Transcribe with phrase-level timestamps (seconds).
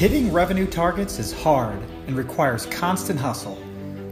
[0.00, 3.58] Hitting revenue targets is hard and requires constant hustle.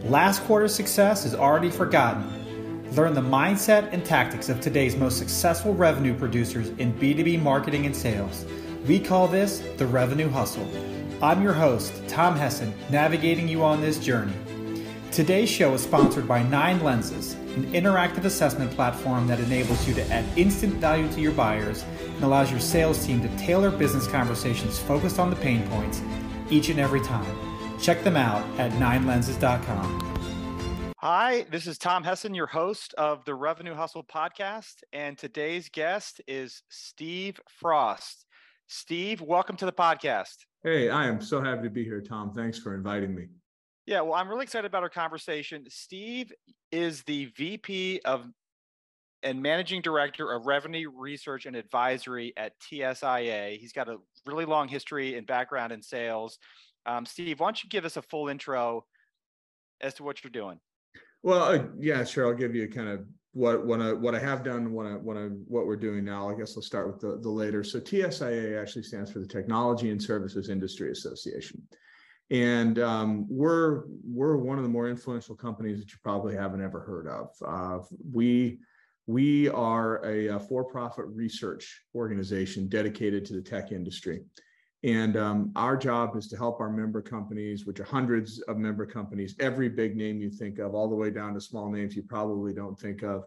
[0.03, 2.93] Last quarter's success is already forgotten.
[2.93, 7.95] Learn the mindset and tactics of today's most successful revenue producers in B2B marketing and
[7.95, 8.45] sales.
[8.85, 10.69] We call this the revenue hustle.
[11.23, 14.35] I'm your host, Tom Hessen, navigating you on this journey.
[15.19, 20.09] Today's show is sponsored by Nine Lenses, an interactive assessment platform that enables you to
[20.09, 24.79] add instant value to your buyers and allows your sales team to tailor business conversations
[24.79, 26.01] focused on the pain points
[26.49, 27.35] each and every time.
[27.81, 30.93] Check them out at ninelenses.com.
[30.99, 36.21] Hi, this is Tom Hessen, your host of the Revenue Hustle podcast, and today's guest
[36.29, 38.25] is Steve Frost.
[38.67, 40.45] Steve, welcome to the podcast.
[40.63, 42.33] Hey, I am so happy to be here, Tom.
[42.33, 43.25] Thanks for inviting me.
[43.89, 45.65] Yeah, well, I'm really excited about our conversation.
[45.67, 46.31] Steve
[46.71, 48.23] is the VP of
[49.23, 53.57] and Managing Director of Revenue Research and Advisory at TSIA.
[53.57, 56.37] He's got a really long history and background in sales.
[56.85, 58.85] Um, Steve, why don't you give us a full intro
[59.81, 60.59] as to what you're doing?
[61.23, 62.27] Well, uh, yeah, sure.
[62.27, 65.17] I'll give you kind of what what I, what I have done, what I, what
[65.17, 66.29] I, what we're doing now.
[66.29, 67.63] I guess let's start with the, the later.
[67.63, 71.63] So TSIA actually stands for the Technology and Services Industry Association
[72.31, 76.79] and um, we're we're one of the more influential companies that you probably haven't ever
[76.79, 77.29] heard of.
[77.45, 78.59] Uh, we
[79.07, 84.21] we are a, a, for-profit research organization dedicated to the tech industry,
[84.83, 88.85] and um, our job is to help our member companies, which are hundreds of member
[88.85, 92.03] companies, every big name you think of, all the way down to small names you
[92.03, 93.23] probably don't think of.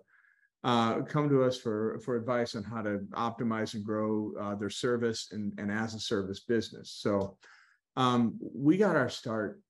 [0.65, 4.71] Uh, come to us for, for advice on how to optimize and grow uh, their
[4.71, 6.89] service and, and as a service business.
[7.01, 7.37] So
[7.97, 9.61] um, we got our start,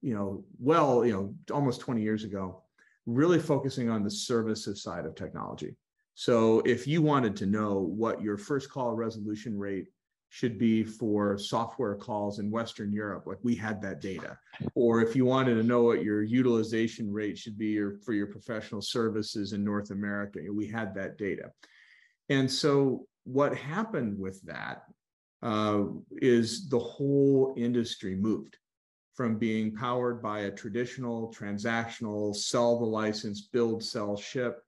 [0.00, 2.62] you know, well, you know, almost 20 years ago,
[3.06, 5.76] really focusing on the services side of technology.
[6.14, 9.88] So if you wanted to know what your first call resolution rate
[10.30, 14.36] should be for software calls in Western Europe, like we had that data.
[14.74, 18.82] Or if you wanted to know what your utilization rate should be for your professional
[18.82, 21.50] services in North America, we had that data.
[22.28, 24.82] And so what happened with that
[25.42, 25.84] uh,
[26.20, 28.56] is the whole industry moved
[29.14, 34.62] from being powered by a traditional transactional sell the license, build, sell, ship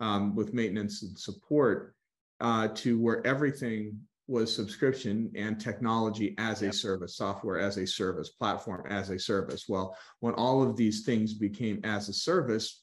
[0.00, 1.94] um, with maintenance and support
[2.40, 8.30] uh, to where everything was subscription and technology as a service, software as a service,
[8.30, 9.64] platform as a service.
[9.68, 12.82] Well, when all of these things became as a service,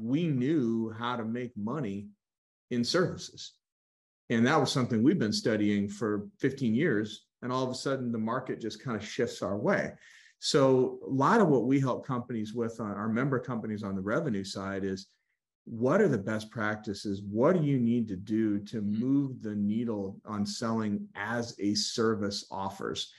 [0.00, 2.06] we knew how to make money
[2.70, 3.57] in services.
[4.30, 7.26] And that was something we've been studying for 15 years.
[7.42, 9.92] And all of a sudden, the market just kind of shifts our way.
[10.40, 14.00] So, a lot of what we help companies with on our member companies on the
[14.00, 15.06] revenue side is
[15.64, 17.22] what are the best practices?
[17.22, 19.00] What do you need to do to mm-hmm.
[19.00, 23.12] move the needle on selling as a service offers?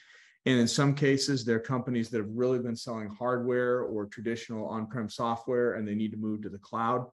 [0.45, 4.87] And in some cases, they're companies that have really been selling hardware or traditional on
[4.87, 7.05] prem software and they need to move to the cloud.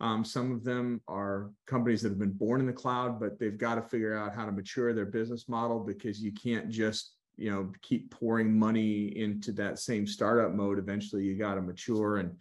[0.00, 3.56] Um, some of them are companies that have been born in the cloud, but they've
[3.56, 7.50] got to figure out how to mature their business model because you can't just you
[7.50, 10.78] know keep pouring money into that same startup mode.
[10.78, 12.36] Eventually, you got to mature, and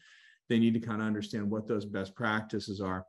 [0.49, 3.05] they need to kind of understand what those best practices are.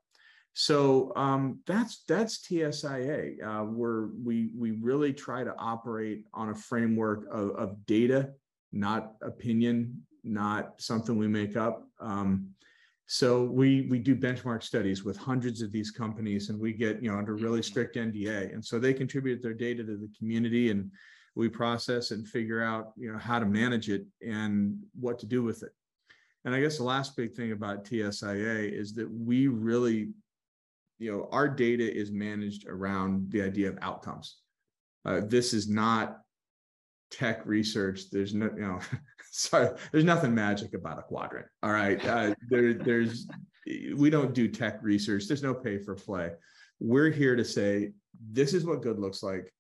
[0.54, 3.42] So um, that's that's TSIA.
[3.42, 8.30] Uh, where we we really try to operate on a framework of, of data,
[8.72, 11.88] not opinion, not something we make up.
[11.98, 12.53] Um,
[13.06, 17.10] so we we do benchmark studies with hundreds of these companies, and we get you
[17.10, 17.70] know under really mm-hmm.
[17.70, 20.90] strict NDA, and so they contribute their data to the community, and
[21.34, 25.42] we process and figure out you know how to manage it and what to do
[25.42, 25.72] with it.
[26.44, 30.10] And I guess the last big thing about TSIA is that we really,
[30.98, 34.38] you know, our data is managed around the idea of outcomes.
[35.06, 36.20] Uh, this is not
[37.14, 38.10] tech research.
[38.10, 38.80] There's no, you know,
[39.30, 41.46] sorry, there's nothing magic about a quadrant.
[41.62, 42.04] All right.
[42.04, 43.26] Uh, there, there's,
[43.96, 45.26] we don't do tech research.
[45.26, 46.32] There's no pay for play.
[46.80, 47.92] We're here to say,
[48.30, 49.52] this is what good looks like.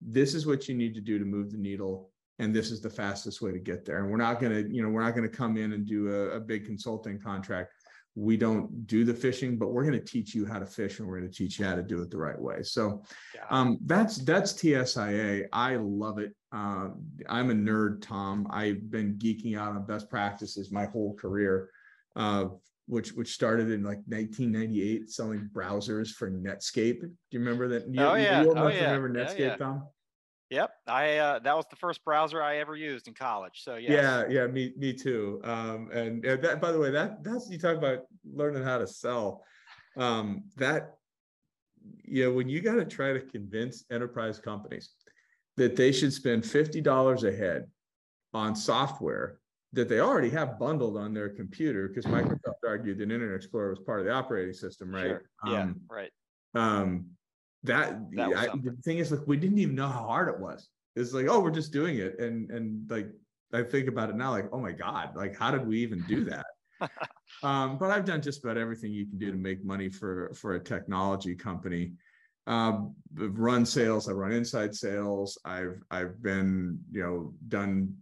[0.00, 2.10] This is what you need to do to move the needle.
[2.38, 3.98] And this is the fastest way to get there.
[3.98, 6.40] And we're not to, you know, we're not to come in and do a, a
[6.40, 7.72] big consulting contract
[8.18, 11.06] we don't do the fishing but we're going to teach you how to fish and
[11.06, 12.62] we're going to teach you how to do it the right way.
[12.62, 13.04] So
[13.50, 16.34] um, that's that's tsia i love it.
[16.52, 16.88] Uh,
[17.28, 18.46] i'm a nerd tom.
[18.50, 21.70] I've been geeking out on best practices my whole career
[22.16, 22.46] uh,
[22.86, 27.00] which which started in like 1998 selling browsers for netscape.
[27.02, 27.86] Do you remember that?
[27.86, 28.42] You, oh yeah.
[28.42, 28.92] you oh, yeah.
[28.92, 29.56] remember netscape yeah, yeah.
[29.56, 29.82] tom
[30.50, 33.62] Yep, I uh, that was the first browser I ever used in college.
[33.62, 33.90] So yes.
[33.92, 35.40] yeah, yeah, me me too.
[35.44, 38.86] Um, and, and that by the way, that that's you talk about learning how to
[38.86, 39.44] sell.
[39.96, 40.94] Um, that
[42.04, 44.90] you know when you got to try to convince enterprise companies
[45.56, 47.66] that they should spend fifty dollars a head
[48.32, 49.40] on software
[49.72, 53.80] that they already have bundled on their computer because Microsoft argued that Internet Explorer was
[53.80, 55.04] part of the operating system, right?
[55.04, 55.22] Sure.
[55.46, 56.10] Yeah, Um, right.
[56.54, 57.10] um,
[57.64, 60.68] that, That I, the thing is, like, we didn't even know how hard it was.
[60.96, 63.08] It's like, oh, we're just doing it, and and like,
[63.52, 66.24] I think about it now, like, oh my god, like, how did we even do
[66.24, 66.46] that?
[67.42, 70.54] um, but I've done just about everything you can do to make money for for
[70.54, 71.92] a technology company.
[72.46, 75.38] Um, I've run sales, I run inside sales.
[75.44, 77.94] I've I've been, you know, done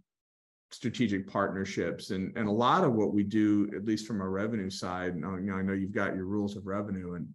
[0.71, 4.69] strategic partnerships and and a lot of what we do, at least from a revenue
[4.69, 5.13] side.
[5.13, 7.27] and, You know, I know you've got your rules of revenue, and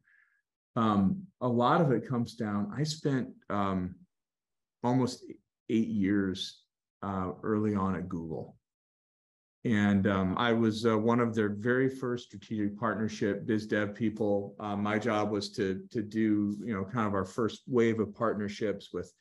[0.76, 2.72] um, a lot of it comes down.
[2.76, 3.94] I spent um,
[4.82, 5.24] almost
[5.68, 6.62] eight years
[7.02, 8.56] uh, early on at Google.
[9.64, 14.56] And um, I was uh, one of their very first strategic partnership biz dev people.
[14.58, 18.12] Uh, my job was to to do you know kind of our first wave of
[18.12, 19.12] partnerships with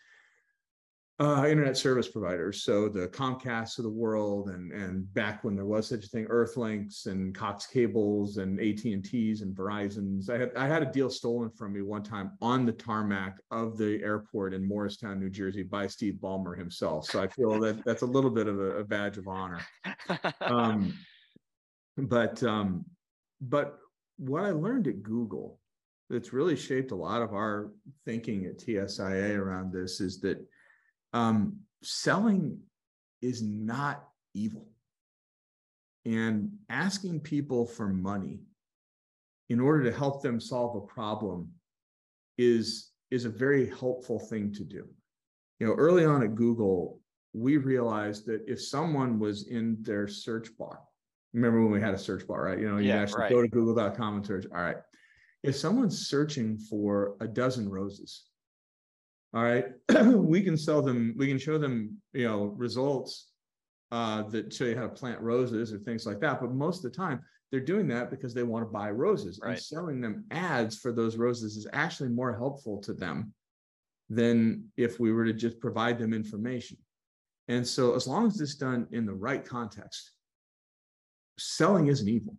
[1.22, 2.64] uh, internet service providers.
[2.64, 6.26] So the Comcast of the world, and and back when there was such a thing,
[6.26, 10.30] Earthlinks and Cox Cables and AT and T's and Verizon's.
[10.30, 13.78] I had I had a deal stolen from me one time on the tarmac of
[13.78, 17.06] the airport in Morristown, New Jersey, by Steve Ballmer himself.
[17.06, 19.62] So I feel that that's a little bit of a, a badge of honor
[20.42, 20.94] um,
[21.98, 22.86] but um,
[23.42, 23.78] but
[24.18, 25.60] what I learned at Google
[26.10, 27.72] that's really shaped a lot of our
[28.06, 30.46] thinking at TSIA around this is that
[31.14, 32.60] um, selling
[33.22, 34.68] is not evil,
[36.06, 38.40] and asking people for money
[39.50, 41.50] in order to help them solve a problem
[42.38, 44.88] is is a very helpful thing to do.
[45.60, 47.02] You know, early on at Google,
[47.34, 50.80] we realized that if someone was in their search bar,
[51.34, 52.60] remember when we had a search bar, right?
[52.60, 53.30] You know, you Yeah, actually right.
[53.30, 54.46] go to google.com and search.
[54.56, 54.78] All right.
[55.44, 58.24] If someone's searching for a dozen roses,
[59.34, 59.66] all right,
[60.06, 63.32] we can sell them, we can show them, you know, results
[63.92, 66.42] uh, that show you how to plant roses or things like that.
[66.42, 69.40] But most of the time, they're doing that because they want to buy roses.
[69.44, 73.34] And selling them ads for those roses is actually more helpful to them
[74.10, 76.78] than if we were to just provide them information.
[77.48, 80.12] And so, as long as it's done in the right context,
[81.38, 82.38] selling isn't evil.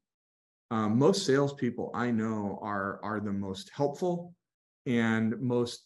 [0.70, 4.34] Um, most salespeople I know are are the most helpful
[4.86, 5.84] and most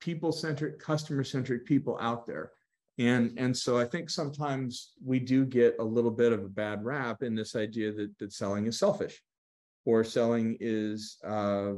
[0.00, 2.52] people-centric, customer-centric people out there.
[2.98, 6.84] And and so I think sometimes we do get a little bit of a bad
[6.84, 9.22] rap in this idea that that selling is selfish,
[9.86, 11.74] or selling is uh,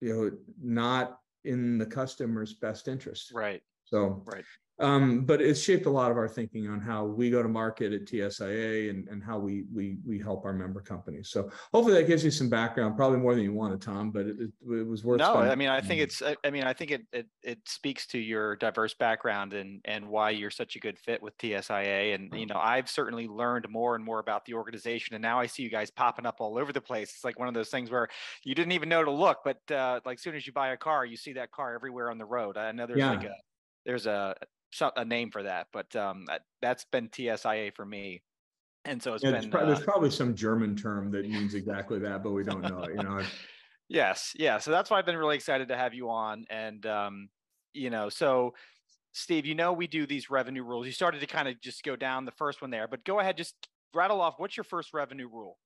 [0.00, 0.30] you know
[0.62, 3.32] not in the customer's best interest.
[3.32, 3.62] right.
[3.84, 4.44] So, Right.
[4.78, 7.92] Um, but it's shaped a lot of our thinking on how we go to market
[7.92, 11.28] at TSIA and, and how we, we, we help our member companies.
[11.30, 14.36] So hopefully that gives you some background, probably more than you wanted, Tom, but it,
[14.40, 15.18] it it was worth.
[15.18, 18.06] No, spending I mean, I think it's, I- mean, I think it, it, it speaks
[18.08, 22.14] to your diverse background and, and why you're such a good fit with TSIA.
[22.14, 25.14] And, you know, I've certainly learned more and more about the organization.
[25.14, 27.10] And now I see you guys popping up all over the place.
[27.14, 28.08] It's like one of those things where
[28.44, 31.04] you didn't even know to look, but uh, like soon as you buy a car,
[31.06, 32.56] you see that car everywhere on the road.
[32.56, 33.34] I know there's like a,
[33.84, 34.34] there's a,
[34.96, 38.22] a name for that, but um, that, that's been TSIA for me.
[38.84, 41.54] And so it's Yeah, there's, been, prob- uh, there's probably some German term that means
[41.54, 43.20] exactly that, but we don't know it, you know.
[43.88, 44.56] Yes, yeah.
[44.56, 46.46] So that's why I've been really excited to have you on.
[46.48, 47.28] And um,
[47.74, 48.54] you know, so
[49.12, 50.86] Steve, you know we do these revenue rules.
[50.86, 53.36] You started to kind of just go down the first one there, but go ahead,
[53.36, 53.54] just
[53.92, 55.58] rattle off what's your first revenue rule?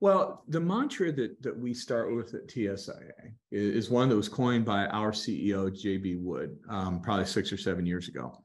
[0.00, 4.66] Well, the mantra that that we start with at TSIA is, one that was coined
[4.66, 8.44] by our CEO JB Wood, um, probably six or seven years ago.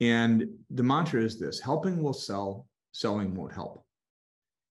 [0.00, 3.84] And the mantra is this: helping will sell, selling won't help.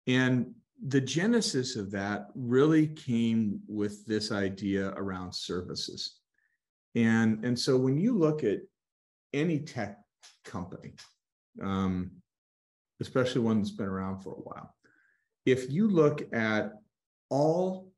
[0.07, 0.55] And
[0.87, 6.21] the genesis of that really came with this idea around services.
[6.95, 8.61] And and so when you look at
[9.33, 9.99] any tech
[10.45, 10.95] company,
[11.61, 12.13] um,
[13.01, 14.76] especially one that's been around for a while
[15.47, 16.73] if you look at
[17.31, 17.93] all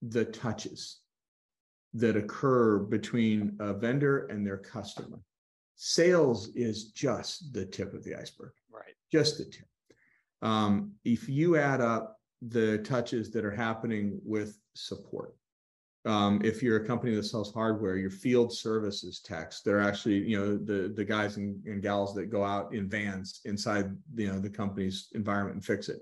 [0.00, 1.00] the touches
[1.94, 5.20] that occur between a vendor and their customer,
[5.74, 8.94] sales is just the tip of the iceberg, Right.
[9.10, 9.66] just the tip.
[10.40, 15.36] Um, if you add up the touches that are happening with support,
[16.04, 20.36] um, if you're a company that sells hardware, your field services techs, they're actually, you
[20.36, 24.40] know, the the guys and, and gals that go out in vans inside, you know,
[24.40, 26.00] the company's environment and fix it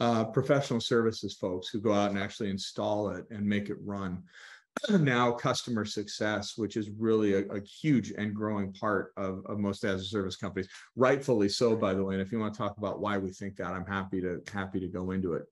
[0.00, 4.22] uh, professional services folks who go out and actually install it and make it run.
[4.90, 9.84] now customer success, which is really a, a huge and growing part of, of most
[9.84, 12.14] as a service companies, rightfully so, by the way.
[12.14, 14.80] And if you want to talk about why we think that, I'm happy to happy
[14.80, 15.44] to go into it.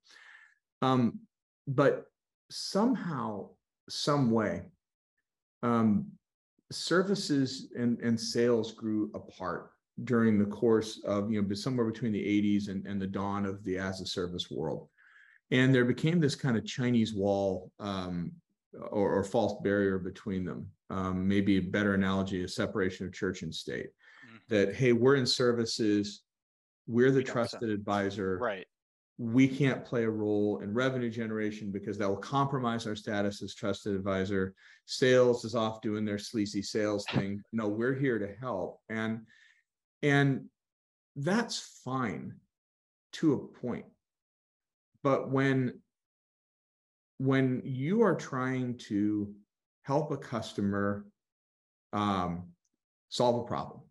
[0.81, 1.21] Um,
[1.69, 2.07] but
[2.51, 3.51] somehow,
[3.89, 4.63] some way,
[5.63, 6.07] um,
[6.73, 9.72] services and, and sales grew apart
[10.05, 13.63] during the course of, you know, somewhere between the 80s and, and the dawn of
[13.65, 14.89] the as a service world.
[15.51, 18.33] And there became this kind of Chinese wall um,
[18.91, 20.67] or, or, false barrier between them.
[20.89, 23.91] Um, maybe a better analogy, a separation of church and state.
[24.27, 24.55] Mm-hmm.
[24.55, 26.23] That, hey, we're in services,
[26.87, 28.39] we're the we trusted advisor.
[28.39, 28.67] Right
[29.19, 33.55] we can't play a role in revenue generation because that will compromise our status as
[33.55, 34.55] trusted advisor.
[34.87, 37.41] Sales is off doing their sleazy sales thing.
[37.53, 38.81] No, we're here to help.
[38.89, 39.21] And
[40.03, 40.47] and
[41.17, 42.35] that's fine
[43.13, 43.87] to a point.
[45.03, 45.81] But when
[47.19, 49.33] when you are trying to
[49.83, 51.07] help a customer
[51.93, 52.49] um,
[53.11, 53.83] solve a problem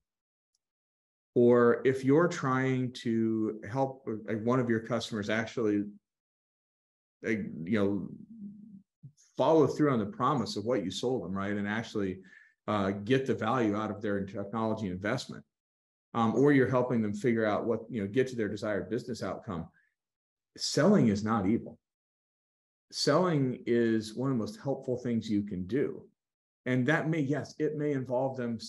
[1.36, 5.84] or if you're trying to help like one of your customers actually
[7.24, 8.10] like, you know
[9.38, 12.20] follow through on the promise of what you sold them right and actually
[12.68, 15.44] uh, get the value out of their technology investment
[16.14, 19.24] um, or you're helping them figure out what you know get to their desired business
[19.24, 19.68] outcome
[20.58, 21.78] selling is not evil.
[22.92, 26.04] Selling is one of the most helpful things you can do.
[26.66, 28.60] And that may yes it may involve them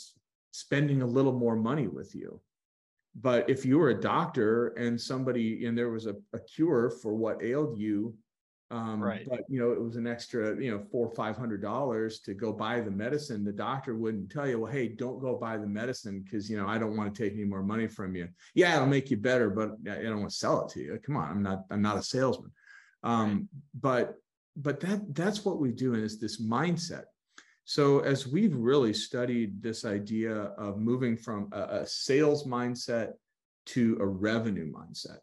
[0.52, 2.40] spending a little more money with you.
[3.14, 7.14] But if you were a doctor and somebody and there was a, a cure for
[7.14, 8.14] what ailed you
[8.72, 9.26] um, right.
[9.28, 12.32] but you know it was an extra you know four or five hundred dollars to
[12.32, 13.44] go buy the medicine.
[13.44, 16.66] The doctor wouldn't tell you well hey don't go buy the medicine because you know
[16.66, 18.28] i don't want to take any more money from you.
[18.54, 20.98] Yeah it'll make you better but i don't want to sell it to you.
[21.04, 22.50] Come on i'm not i'm not a salesman.
[23.04, 23.46] Um, right.
[23.80, 24.14] but
[24.56, 27.04] but that that's what we do and it's this mindset.
[27.64, 33.12] So, as we've really studied this idea of moving from a, a, sales mindset
[33.66, 35.18] to a revenue mindset,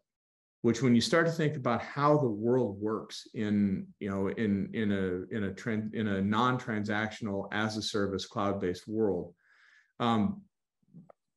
[0.62, 4.70] which when you start to think about how the world works in, you know, in
[4.74, 9.34] in a in a trend in a non-transactional as a service cloud-based world,
[10.00, 10.42] um,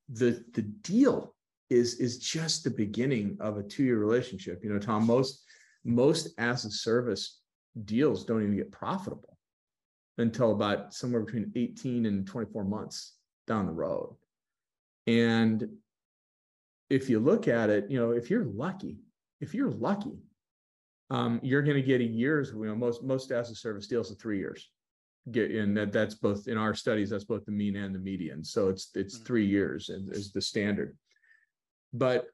[0.09, 1.35] the the deal
[1.71, 4.63] is is just the beginning of a two-year relationship.
[4.65, 5.45] You know, Tom, most
[5.85, 7.41] most as a service
[7.85, 9.39] deals don't even get profitable
[10.19, 13.15] until about somewhere between 18 and 24 months
[13.47, 14.15] down the road.
[15.07, 15.69] And
[16.91, 18.99] if you look at it, you know, if you're lucky,
[19.43, 20.23] if you're lucky,
[21.11, 24.11] um, you're going to get a year's, you know, most most as a service deals
[24.11, 24.71] of three years.
[25.31, 28.43] Get in that that's both in our studies, that's both the mean and the median.
[28.43, 29.25] So it's it's mm-hmm.
[29.25, 30.97] three years is the standard.
[31.93, 32.27] But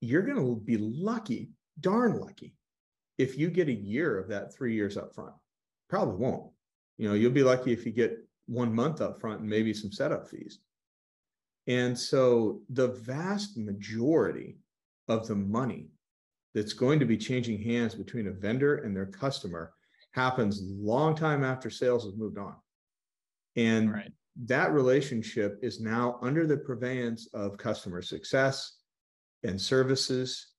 [0.00, 2.54] you're going to be lucky, darn lucky,
[3.16, 5.32] if you get a year of that three years up front.
[5.88, 6.50] Probably won't.
[6.98, 9.92] You know, you'll be lucky if you get one month up front and maybe some
[9.92, 10.58] setup fees.
[11.66, 14.58] And so the vast majority
[15.08, 15.88] of the money
[16.54, 19.72] that's going to be changing hands between a vendor and their customer
[20.12, 22.54] happens long time after sales has moved on.
[23.56, 24.12] And right.
[24.46, 28.76] that relationship is now under the purveyance of customer success
[29.42, 30.54] and services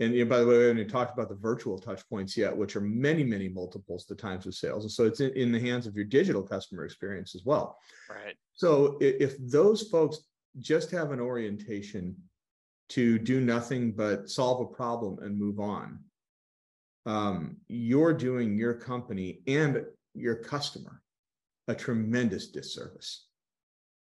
[0.00, 2.56] and you know, by the way, we haven't talked about the virtual touch points yet,
[2.56, 4.84] which are many, many multiples the times of sales.
[4.84, 7.78] And so it's in, in the hands of your digital customer experience as well.
[8.08, 8.34] Right.
[8.54, 10.20] So if, if those folks
[10.58, 12.16] just have an orientation
[12.90, 15.98] to do nothing but solve a problem and move on,
[17.06, 21.00] um, you're doing your company and your customer
[21.68, 23.26] a tremendous disservice.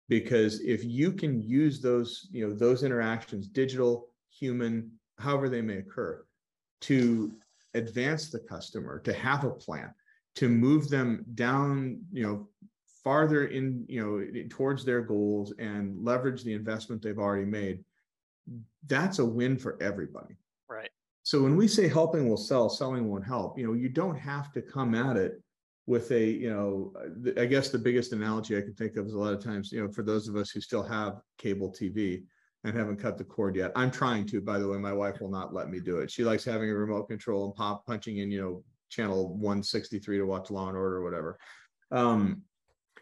[0.08, 5.78] Because if you can use those, you know, those interactions, digital, human, however they may
[5.78, 6.24] occur,
[6.82, 7.32] to
[7.72, 9.92] advance the customer, to have a plan,
[10.36, 12.48] to move them down, you know,
[13.02, 17.82] farther in, you know, towards their goals and leverage the investment they've already made.
[18.86, 20.36] That's a win for everybody.
[20.68, 20.90] Right.
[21.22, 24.52] So when we say helping will sell, selling won't help, you know, you don't have
[24.52, 25.40] to come at it
[25.86, 26.92] with a, you know,
[27.38, 29.82] I guess the biggest analogy I can think of is a lot of times, you
[29.82, 32.24] know, for those of us who still have cable TV,
[32.64, 33.72] and haven't cut the cord yet.
[33.76, 34.78] I'm trying to, by the way.
[34.78, 36.10] My wife will not let me do it.
[36.10, 40.24] She likes having a remote control and pop punching in, you know, channel 163 to
[40.24, 41.38] watch Law and Order or whatever.
[41.90, 42.42] Um,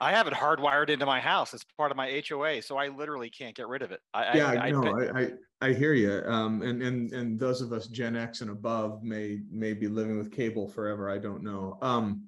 [0.02, 1.54] I have it hardwired into my house.
[1.54, 4.00] It's part of my HOA, so I literally can't get rid of it.
[4.12, 5.30] I, yeah, I, no, I, I,
[5.60, 6.24] I hear you.
[6.26, 10.18] Um, and and and those of us Gen X and above may may be living
[10.18, 11.08] with cable forever.
[11.08, 11.78] I don't know.
[11.82, 12.24] Um,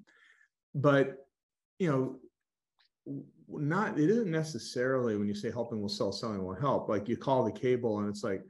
[0.73, 1.27] but
[1.81, 6.89] you know, not it isn't necessarily when you say helping will sell selling will help
[6.89, 8.43] like you call the cable and it's like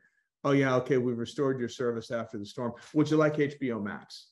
[0.45, 4.28] oh yeah okay we've restored your service after the storm would you like hbo max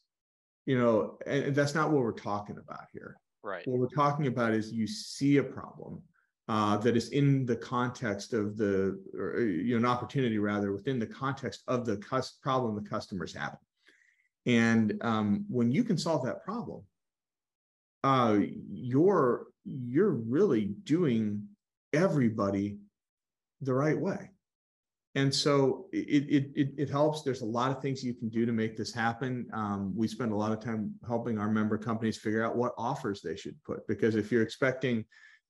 [0.65, 4.53] you know and that's not what we're talking about here right what we're talking about
[4.53, 6.01] is you see a problem
[6.49, 10.99] uh, that is in the context of the or, you know an opportunity rather within
[10.99, 13.57] the context of the cus- problem the customers have
[14.47, 16.83] and um, when you can solve that problem
[18.05, 21.47] uh, your you're really doing
[21.93, 22.79] everybody
[23.61, 24.31] the right way.
[25.15, 27.23] And so it, it, it, it, helps.
[27.23, 29.47] There's a lot of things you can do to make this happen.
[29.53, 33.21] Um, we spend a lot of time helping our member companies figure out what offers
[33.21, 33.87] they should put.
[33.87, 35.05] Because if you're expecting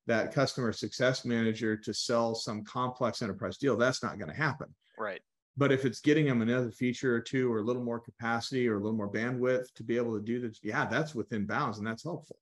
[0.09, 4.67] that customer success manager to sell some complex enterprise deal, that's not going to happen.
[4.99, 5.21] Right.
[5.57, 8.77] But if it's getting them another feature or two, or a little more capacity, or
[8.77, 11.87] a little more bandwidth to be able to do this, yeah, that's within bounds and
[11.87, 12.37] that's helpful.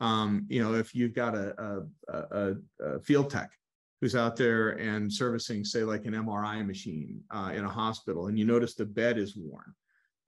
[0.00, 3.50] Um, you know, if you've got a, a, a, a, field tech
[4.00, 8.38] who's out there and servicing, say, like an MRI machine uh, in a hospital, and
[8.38, 9.74] you notice the bed is worn,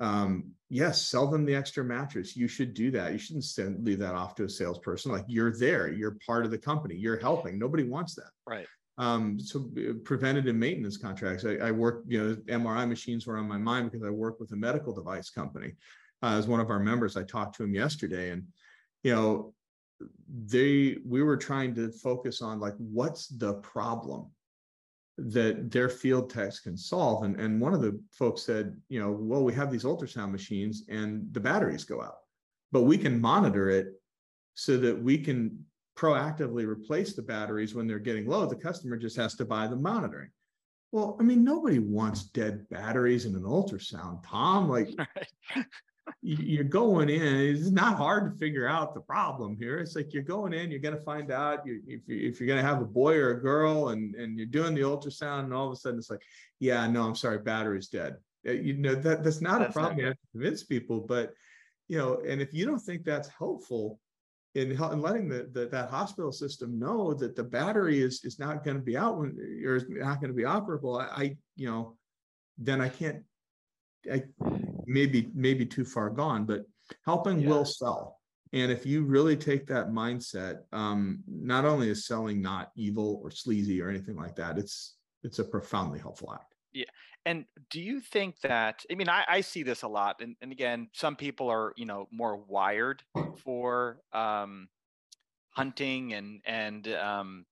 [0.00, 2.35] um, yes, sell them the extra mattress.
[2.35, 3.12] You should do that.
[3.12, 5.12] You shouldn't send leave that off to a salesperson.
[5.12, 7.59] Like you're there, you're part of the company, you're helping.
[7.59, 8.31] Nobody wants that.
[8.47, 8.67] Right.
[8.97, 11.45] Um, so uh, preventative maintenance contracts.
[11.45, 14.53] I, I, work, you know, MRI machines were on my mind because I work with
[14.53, 15.73] a medical device company.
[16.23, 18.45] Uh, as one of our members, I talked to him yesterday, and
[19.03, 19.55] you know,
[20.47, 24.30] they we were trying to focus on like what's the problem
[25.19, 27.25] that their field techs can solve.
[27.25, 30.85] And, and one of the folks said, you know, well, we have these ultrasound machines
[30.88, 32.19] and the batteries go out,
[32.73, 33.88] but we can monitor it
[34.54, 35.64] so that we can
[35.97, 38.47] proactively replace the batteries when they're getting low.
[38.47, 40.30] The customer just has to buy the monitoring.
[40.92, 44.69] Well, I mean, nobody wants dead batteries in an ultrasound, Tom.
[44.69, 44.88] Like,
[46.23, 49.79] you're going in it's not hard to figure out the problem here.
[49.79, 52.47] It's like you're going in you're going to find out you, if, you, if you're
[52.47, 55.55] going to have a boy or a girl and, and you're doing the ultrasound and
[55.55, 56.23] all of a sudden it's like
[56.59, 58.17] yeah no i'm sorry battery's dead.
[58.47, 61.00] Uh, you know that that's not that's a problem not you have to convince people
[61.00, 61.33] but
[61.89, 63.99] you know and if you don't think that's helpful
[64.55, 68.62] in, in letting the, the, that hospital system know that the battery is is not
[68.62, 71.69] going to be out when or is not going to be operable I, I you
[71.69, 71.97] know
[72.59, 73.23] then i can't
[74.11, 74.25] I
[74.90, 76.62] maybe maybe too far gone, but
[77.06, 77.49] helping yeah.
[77.49, 78.18] will sell.
[78.52, 83.30] And if you really take that mindset, um, not only is selling not evil or
[83.30, 86.54] sleazy or anything like that, it's it's a profoundly helpful act.
[86.73, 86.85] Yeah.
[87.26, 90.50] And do you think that I mean I, I see this a lot and, and
[90.53, 93.03] again some people are you know more wired
[93.37, 94.68] for um
[95.50, 97.44] hunting and and um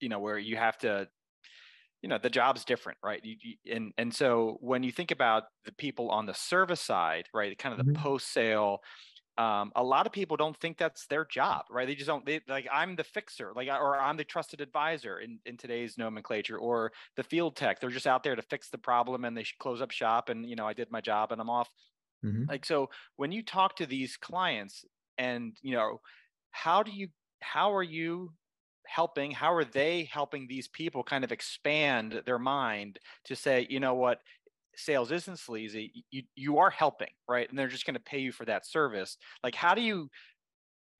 [0.00, 1.08] you know where you have to
[2.04, 5.44] you know the job's different right you, you, and and so when you think about
[5.64, 8.02] the people on the service side right kind of the mm-hmm.
[8.02, 8.80] post sale
[9.38, 12.42] um, a lot of people don't think that's their job right they just don't they
[12.46, 16.92] like i'm the fixer like or i'm the trusted advisor in, in today's nomenclature or
[17.16, 19.90] the field tech they're just out there to fix the problem and they close up
[19.90, 21.70] shop and you know i did my job and i'm off
[22.22, 22.44] mm-hmm.
[22.50, 24.84] like so when you talk to these clients
[25.16, 26.02] and you know
[26.50, 27.08] how do you
[27.40, 28.30] how are you
[28.86, 33.80] helping how are they helping these people kind of expand their mind to say you
[33.80, 34.20] know what?
[34.76, 36.04] Sales isn't sleazy.
[36.10, 37.48] You you are helping right?
[37.48, 39.16] And they're just going to pay you for that service.
[39.42, 40.10] Like how do you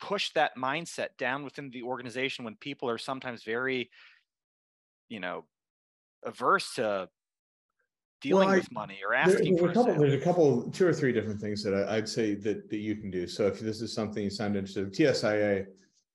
[0.00, 3.90] push that mindset down within the organization when people are sometimes very
[5.08, 5.44] you know
[6.24, 7.08] averse to
[8.20, 10.86] dealing well, I, with money or asking there, for a couple, there's a couple two
[10.86, 13.26] or three different things that I, would say that that you can do.
[13.26, 15.66] So if this is something you sound interested in tsia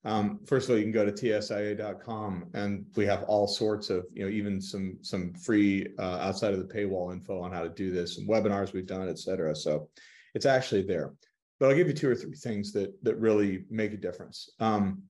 [0.04, 4.06] um, first of all, you can go to tsia.com and we have all sorts of,
[4.14, 7.68] you know, even some some free uh, outside of the paywall info on how to
[7.68, 9.54] do this and webinars we've done, et cetera.
[9.54, 9.90] So
[10.34, 11.12] it's actually there.
[11.58, 14.48] But I'll give you two or three things that that really make a difference.
[14.58, 15.02] Um,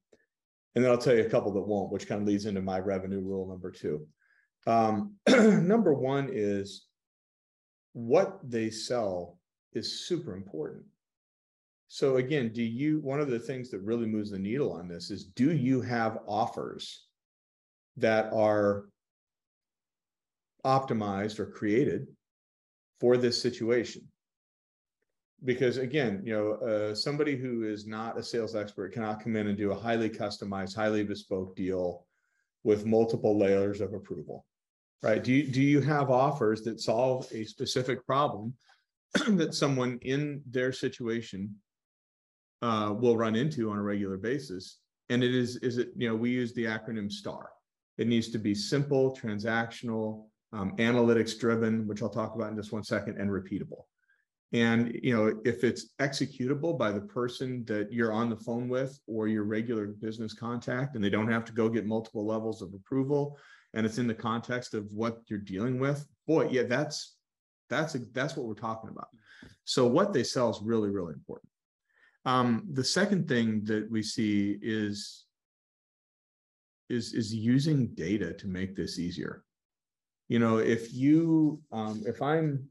[0.74, 2.78] and then I'll tell you a couple that won't, which kind of leads into my
[2.78, 4.06] revenue rule number two.
[4.66, 6.86] Um, number one is
[7.92, 9.38] what they sell
[9.72, 10.84] is super important.
[11.92, 15.10] So again, do you, one of the things that really moves the needle on this
[15.10, 17.06] is do you have offers
[17.96, 18.84] that are
[20.64, 22.06] optimized or created
[23.00, 24.02] for this situation?
[25.44, 29.48] Because again, you know, uh, somebody who is not a sales expert cannot come in
[29.48, 32.06] and do a highly customized, highly bespoke deal
[32.62, 34.46] with multiple layers of approval,
[35.02, 35.24] right?
[35.24, 38.54] Do you, do you have offers that solve a specific problem
[39.30, 41.56] that someone in their situation
[42.62, 44.78] uh, will run into on a regular basis.
[45.08, 47.50] And it is, is it, you know, we use the acronym STAR.
[47.98, 52.72] It needs to be simple, transactional, um, analytics driven, which I'll talk about in just
[52.72, 53.84] one second, and repeatable.
[54.52, 58.98] And you know, if it's executable by the person that you're on the phone with
[59.06, 62.74] or your regular business contact, and they don't have to go get multiple levels of
[62.74, 63.38] approval,
[63.74, 67.16] and it's in the context of what you're dealing with, boy, yeah, that's
[67.68, 69.08] that's that's what we're talking about.
[69.64, 71.49] So what they sell is really, really important.
[72.30, 75.24] Um, the second thing that we see is
[76.88, 79.42] is is using data to make this easier.
[80.28, 82.68] You know, if you um, if I'm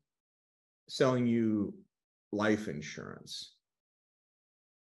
[0.87, 1.73] selling you
[2.31, 3.55] life insurance,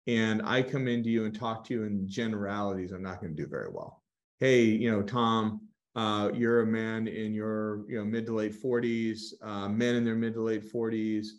[0.06, 3.44] and I come into you and talk to you in generalities, I'm not going to
[3.44, 4.04] do very well.
[4.40, 5.62] Hey, you know, Tom,
[5.96, 9.34] uh, you're a man in your you know mid to late 40s.
[9.42, 11.30] Uh, men in their mid to late 40s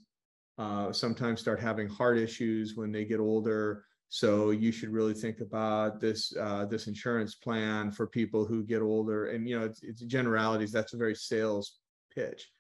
[0.59, 3.85] uh, sometimes start having heart issues when they get older.
[4.11, 8.83] So you should really think about this uh, this insurance plan for people who get
[8.83, 9.27] older.
[9.27, 10.73] And you know, it's, it's generalities.
[10.73, 11.79] That's a very sales
[12.15, 12.51] pitch.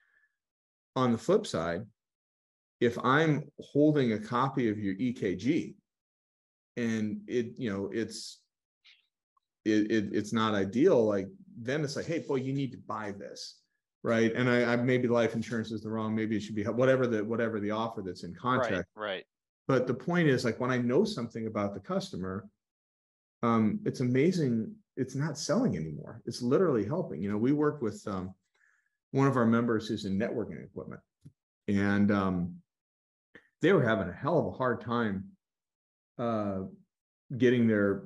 [0.95, 1.83] On the flip side,
[2.81, 5.75] if I'm holding a copy of your EKG
[6.79, 8.43] and it you know it's
[9.65, 11.27] it, it, it's not ideal like
[11.61, 13.57] then it's like hey boy you need to buy this
[14.03, 14.33] right?
[14.33, 17.25] And I, I maybe life insurance is the wrong maybe it should be whatever the
[17.25, 18.89] whatever the offer that's in contract.
[18.95, 19.25] right, right.
[19.67, 22.47] but the point is like when i know something about the customer
[23.43, 26.21] um it's amazing it's not selling anymore.
[26.27, 27.23] It's literally helping.
[27.23, 28.35] You know we work with um
[29.13, 31.01] one of our members who's in networking equipment.
[31.69, 32.55] And um
[33.63, 35.25] they were having a hell of a hard time
[36.19, 36.61] uh,
[37.37, 38.05] getting their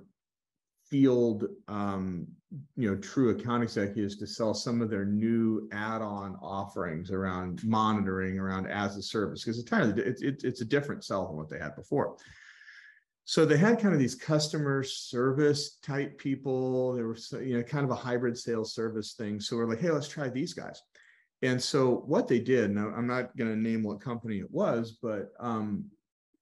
[0.89, 2.27] field, um,
[2.77, 8.38] you know, true account executives to sell some of their new add-on offerings around monitoring,
[8.38, 12.17] around as a service, because it's it's a different sell than what they had before.
[13.25, 16.95] So they had kind of these customer service type people.
[16.95, 19.41] There were you know kind of a hybrid sales service thing.
[19.41, 20.83] So we're like, hey, let's try these guys.
[21.43, 24.99] And so what they did, now I'm not going to name what company it was,
[25.03, 25.87] but um,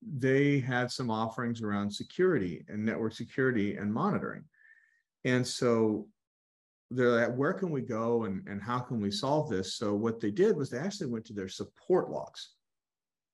[0.02, 4.44] they had some offerings around security and network security and monitoring.
[5.24, 6.06] And so
[6.90, 9.76] they're like, where can we go and, and how can we solve this?
[9.76, 12.54] So what they did was they actually went to their support logs.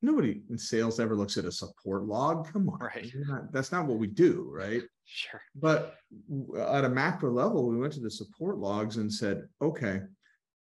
[0.03, 2.53] Nobody in sales ever looks at a support log.
[2.53, 3.11] Come on, right?
[3.15, 4.83] Not, that's not what we do, right?
[5.09, 5.41] Sure.
[5.55, 5.95] But
[6.59, 10.01] at a macro level, we went to the support logs and said, okay,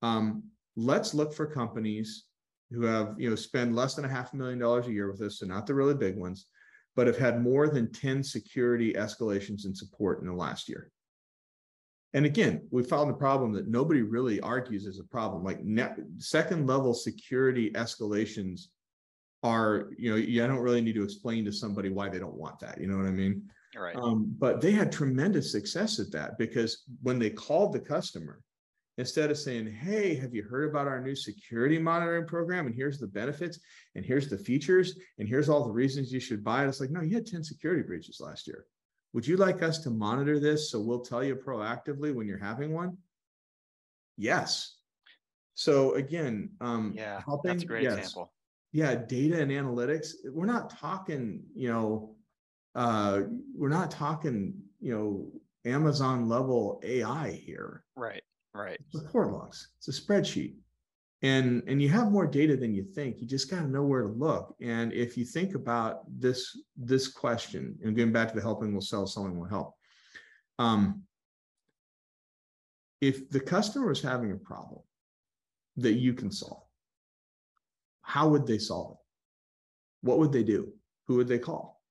[0.02, 0.42] um,
[0.76, 2.24] let's look for companies
[2.70, 5.20] who have you know spend less than a half a million dollars a year with
[5.22, 6.46] us, so not the really big ones,
[6.96, 10.90] but have had more than 10 security escalations and support in the last year.
[12.14, 15.42] And again, we found the problem that nobody really argues is a problem.
[15.42, 15.58] Like
[16.18, 18.68] second level security escalations
[19.42, 22.36] are, you know, you, I don't really need to explain to somebody why they don't
[22.36, 22.80] want that.
[22.80, 23.42] You know what I mean?
[23.76, 23.96] Right.
[23.96, 28.40] Um, but they had tremendous success at that because when they called the customer
[28.96, 32.66] instead of saying, Hey, have you heard about our new security monitoring program?
[32.66, 33.58] And here's the benefits,
[33.96, 36.68] and here's the features, and here's all the reasons you should buy it.
[36.68, 38.66] It's like, no, you had 10 security breaches last year.
[39.14, 42.74] Would you like us to monitor this so we'll tell you proactively when you're having
[42.74, 42.98] one?
[44.16, 44.74] Yes.
[45.54, 47.98] So again, um, yeah, helping, that's a great yes.
[47.98, 48.32] example.
[48.72, 50.14] Yeah, data and analytics.
[50.28, 52.16] We're not talking, you know,
[52.74, 53.22] uh,
[53.56, 55.28] we're not talking, you know,
[55.64, 57.84] Amazon level AI here.
[57.94, 58.22] Right.
[58.52, 58.80] Right.
[58.90, 59.68] Support logs.
[59.78, 60.54] It's a spreadsheet.
[61.24, 63.16] And, and you have more data than you think.
[63.18, 64.54] You just got to know where to look.
[64.60, 68.82] And if you think about this, this question, and going back to the helping will
[68.82, 69.72] sell, selling will help.
[70.58, 71.04] Um,
[73.00, 74.82] if the customer is having a problem
[75.78, 76.62] that you can solve,
[78.02, 78.98] how would they solve it?
[80.02, 80.74] What would they do?
[81.06, 81.82] Who would they call?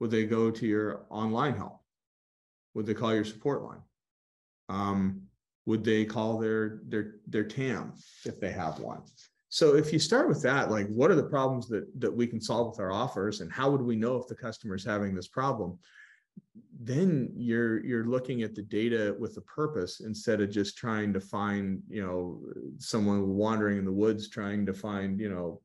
[0.00, 1.78] Would they go to your online help?
[2.74, 3.82] Would they call your support line?
[4.68, 5.21] Um,
[5.66, 7.94] would they call their their their tam
[8.24, 9.02] if they have one?
[9.48, 12.40] So if you start with that like what are the problems that that we can
[12.40, 15.28] solve with our offers and how would we know if the customer is having this
[15.28, 15.78] problem?
[16.80, 21.20] Then you're you're looking at the data with a purpose instead of just trying to
[21.20, 22.40] find you know
[22.78, 25.60] someone wandering in the woods trying to find you know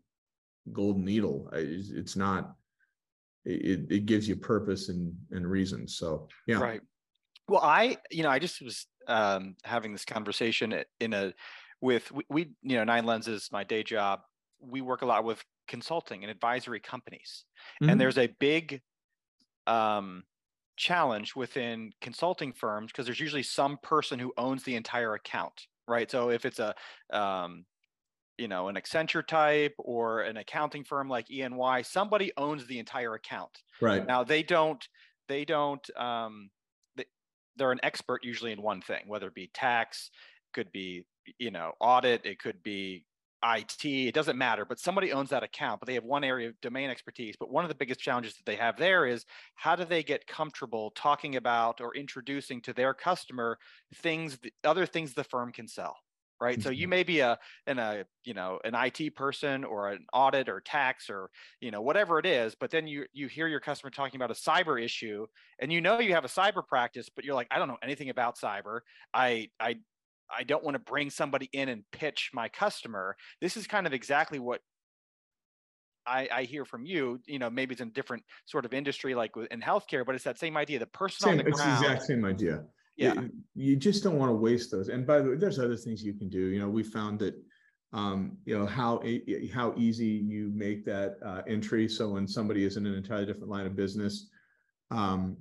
[0.71, 1.49] golden needle.
[1.53, 2.53] It's not
[3.45, 5.87] it, it gives you purpose and and reason.
[5.87, 6.59] So yeah.
[6.59, 6.81] Right.
[7.47, 11.33] Well i you know i just was um, having this conversation in a
[11.81, 14.21] with we, we, you know nine lenses my day job
[14.59, 17.45] we work a lot with consulting and advisory companies.
[17.81, 17.91] Mm-hmm.
[17.91, 18.81] and there's a big
[19.67, 20.23] um,
[20.77, 26.09] challenge within consulting firms because there's usually some person who owns the entire account right?
[26.09, 26.75] So if it's a
[27.11, 27.65] um,
[28.37, 33.15] you know an accenture type or an accounting firm like eny somebody owns the entire
[33.15, 33.57] account.
[33.81, 34.05] Right.
[34.05, 34.85] Now they don't
[35.27, 36.49] they don't um,
[37.57, 40.11] they're an expert usually in one thing, whether it be tax,
[40.53, 41.05] could be
[41.39, 43.05] you know audit, it could be
[43.43, 46.59] IT, it doesn't matter, but somebody owns that account, but they have one area of
[46.61, 47.35] domain expertise.
[47.39, 50.25] But one of the biggest challenges that they have there is how do they get
[50.25, 53.59] comfortable talking about or introducing to their customer
[53.95, 55.97] things, other things the firm can sell
[56.39, 56.89] right so you mm-hmm.
[56.91, 61.09] may be a in a you know an IT person or an audit or tax
[61.09, 61.29] or
[61.61, 64.39] you know whatever it is but then you you hear your customer talking about a
[64.39, 65.25] cyber issue
[65.59, 68.09] and you know you have a cyber practice but you're like I don't know anything
[68.09, 68.79] about cyber
[69.13, 69.77] I I
[70.35, 73.93] I don't want to bring somebody in and pitch my customer this is kind of
[73.93, 74.61] exactly what
[76.07, 79.13] I, I hear from you, you know, maybe it's in a different sort of industry,
[79.13, 80.79] like in healthcare, but it's that same idea.
[80.79, 81.83] The person same, on the it's ground.
[81.83, 82.63] the exact same idea.
[82.97, 83.13] Yeah.
[83.21, 84.89] You- You just don't want to waste those.
[84.89, 86.45] And by the way, there's other things you can do.
[86.47, 87.33] You know, we found that,
[87.91, 89.01] um, you know, how,
[89.51, 91.87] how easy you make that, uh, entry.
[91.89, 94.29] So when somebody is in an entirely different line of business,
[94.91, 95.37] um,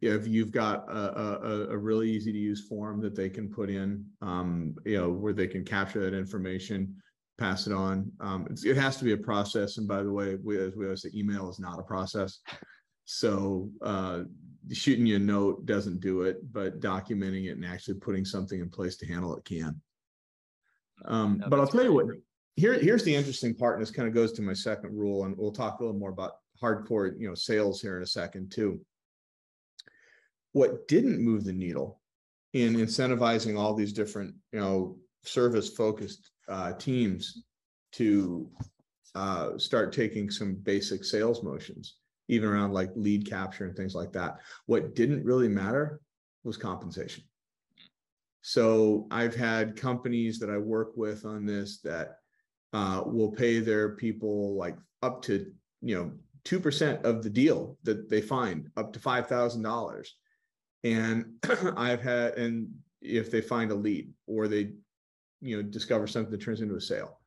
[0.00, 3.70] if you've got a, a, a- really easy to use form that they can put
[3.70, 6.96] in, um, you know, where they can capture that information,
[7.38, 8.10] pass it on.
[8.20, 9.78] Um, it has to be a process.
[9.78, 12.40] And by the way, we, as we always say, email is not a process.
[13.04, 14.22] So, uh,
[14.72, 18.68] shooting you a note doesn't do it, but documenting it and actually putting something in
[18.68, 19.80] place to handle it can.
[21.04, 22.06] Um, No, but I'll tell you what,
[22.56, 25.36] here, here's the interesting part, and this kind of goes to my second rule, and
[25.36, 28.80] we'll talk a little more about hardcore, you know, sales here in a second too.
[30.52, 32.00] What didn't move the needle
[32.52, 37.42] in incentivizing all these different, you know, service focused uh teams
[37.92, 38.48] to
[39.14, 41.96] uh start taking some basic sales motions,
[42.28, 44.38] even around like lead capture and things like that.
[44.66, 46.00] What didn't really matter
[46.42, 47.24] was compensation.
[48.42, 52.18] So I've had companies that I work with on this that
[52.72, 56.12] uh, will pay their people like up to, you know,
[56.44, 60.16] two percent of the deal that they find, up to five thousand dollars.
[60.82, 61.24] And
[61.76, 62.68] I've had, and
[63.00, 64.72] if they find a lead or they,
[65.40, 67.18] you know, discover something that turns into a sale.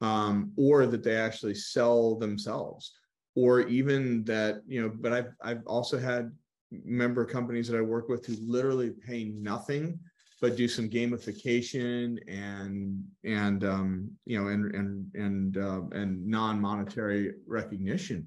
[0.00, 2.92] Um, or that they actually sell themselves,
[3.34, 6.30] or even that, you know, but I've, I've also had
[6.70, 9.98] member companies that I work with who literally pay nothing
[10.40, 17.32] but do some gamification and and um you know and and and uh, and non-monetary
[17.46, 18.26] recognition.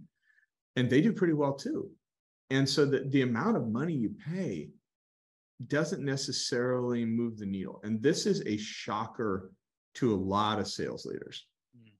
[0.77, 1.89] And they do pretty well too.
[2.49, 4.69] And so the, the amount of money you pay
[5.67, 7.81] doesn't necessarily move the needle.
[7.83, 9.51] And this is a shocker
[9.95, 11.45] to a lot of sales leaders.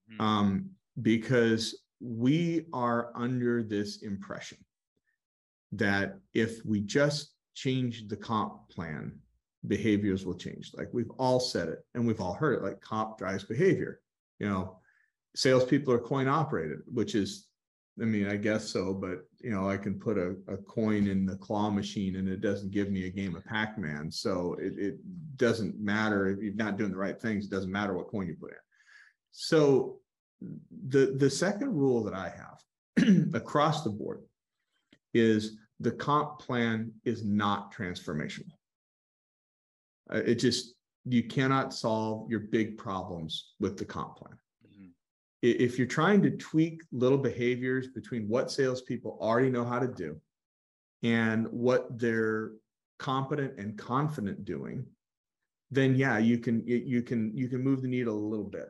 [0.09, 0.21] Mhm.
[0.21, 0.69] um,
[1.01, 4.57] because we are under this impression
[5.73, 9.19] that if we just change the comp plan,
[9.65, 10.71] behaviors will change.
[10.75, 13.99] Like we've all said it and we've all heard it, like comp drives behavior.
[14.39, 14.79] You know,
[15.35, 17.47] salespeople are coin operated, which is,
[17.99, 21.25] I mean, I guess so, but you know, I can put a, a coin in
[21.25, 24.11] the claw machine and it doesn't give me a game of Pac-Man.
[24.11, 24.97] So it, it
[25.37, 28.35] doesn't matter if you're not doing the right things, it doesn't matter what coin you
[28.35, 28.57] put in.
[29.31, 29.99] So
[30.41, 34.21] the the second rule that I have across the board
[35.13, 38.51] is the comp plan is not transformational.
[40.13, 44.37] Uh, it just you cannot solve your big problems with the comp plan.
[44.65, 44.91] Mhm.
[45.41, 50.19] If you're trying to tweak little behaviors between what salespeople already know how to do
[51.03, 52.51] and what they're
[52.99, 54.85] competent and confident doing,
[55.71, 58.69] then yeah, you can you can you can move the needle a little bit.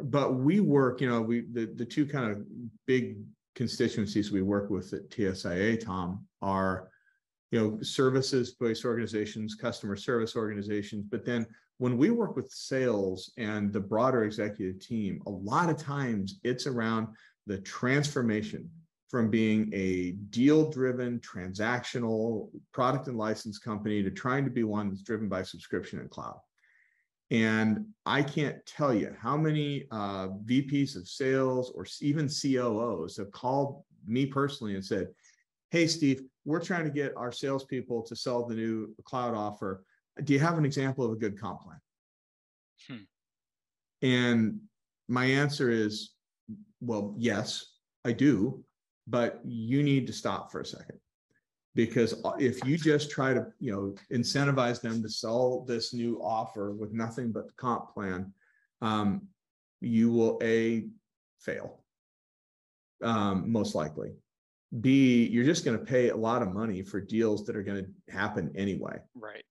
[0.00, 2.44] But we work, you know, we the the two kind of
[2.86, 3.16] big
[3.54, 6.90] constituencies we work with at TSIA, Tom, are
[7.52, 11.04] you know services based organizations, customer service organizations.
[11.08, 11.46] But then
[11.78, 16.66] when we work with sales and the broader executive team, a lot of times it's
[16.66, 17.08] around
[17.46, 18.70] the transformation
[19.08, 24.88] from being a deal driven transactional product and license company to trying to be one
[24.88, 26.40] that's driven by subscription and cloud.
[27.30, 33.32] And I can't tell you how many uh, VPs of sales or even COOs have
[33.32, 35.08] called me personally and said,
[35.70, 39.82] Hey, Steve, we're trying to get our salespeople to sell the new cloud offer.
[40.22, 41.80] Do you have an example of a good comp plan?
[42.86, 44.06] Hmm.
[44.06, 44.60] And
[45.08, 46.10] my answer is,
[46.80, 47.64] well, yes,
[48.04, 48.62] I do,
[49.06, 50.98] but you need to stop for a second.
[51.74, 56.70] Because if you just try to, you know, incentivize them to sell this new offer
[56.72, 58.32] with nothing but the comp plan,
[58.80, 59.22] um,
[59.80, 60.86] you will A,
[61.40, 61.80] fail.
[63.02, 64.12] Um, most likely.
[64.80, 67.84] B, you're just going to pay a lot of money for deals that are going
[67.84, 69.44] to happen anyway, Right.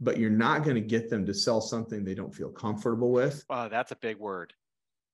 [0.00, 3.44] but you're not going to get them to sell something they don't feel comfortable with.
[3.50, 4.52] Wow, that's a big word.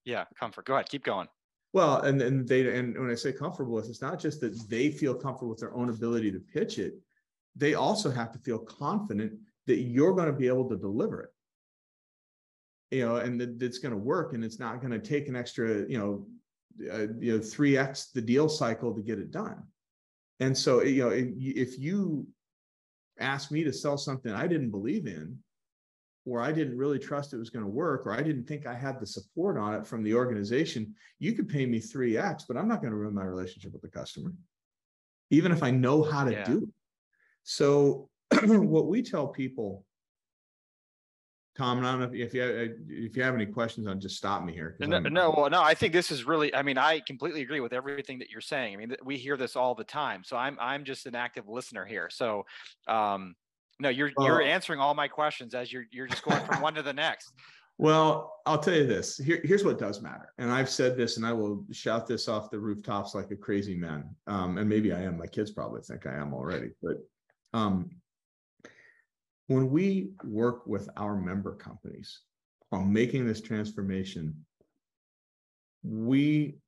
[0.04, 0.66] Yeah, comfort.
[0.66, 1.26] Go ahead, keep going.
[1.72, 4.90] Well, and and they and when I say comfortable with, it's not just that they
[4.90, 6.94] feel comfortable with their own ability to pitch it.
[7.54, 9.32] They also have to feel confident
[9.66, 11.30] that you're going to be able to deliver it.
[12.90, 15.34] You know, and that it's going to work, and it's not going to take an
[15.34, 16.26] extra, you know,
[16.92, 19.62] uh, you know, three x the deal cycle to get it done.
[20.40, 22.26] And so, you know, if, you- if you
[23.18, 25.38] ask me to sell something I didn't believe in,
[26.26, 28.74] or I didn't really trust it was going to work, or I didn't think I
[28.74, 32.68] had the support on it from the organization, you could pay me 3x, but I'm
[32.68, 34.32] not going to ruin my relationship with the customer,
[35.30, 36.44] even if I know how to Yeah.
[36.44, 36.68] do it.
[37.44, 38.10] So,
[38.42, 39.84] what we tell people
[41.56, 42.50] Tom, and I don't know if if you, have-
[42.88, 44.76] if you have any questions on, just stop me here.
[44.78, 47.60] No, I'm- no, well, no, I think this is really, I mean, I completely agree
[47.60, 48.74] with everything that you're saying.
[48.74, 50.22] I mean, we hear this all the time.
[50.22, 52.10] So I'm, I'm just an active listener here.
[52.10, 52.44] So,
[52.88, 53.36] um,
[53.80, 56.82] no, you're, you're answering all my questions as you're, you're just going from one to
[56.82, 57.32] the next.
[57.78, 59.18] Well, I'll tell you this.
[59.18, 60.32] Here, here's what does matter.
[60.38, 63.74] And I've said this and I will shout this off the rooftops like a crazy
[63.74, 64.14] man.
[64.26, 65.18] Um, and maybe I am.
[65.18, 66.96] My kids probably think I am already, but
[67.52, 67.90] um
[69.48, 72.20] when we work with our member companies
[72.72, 74.34] on making this transformation,
[75.84, 76.58] we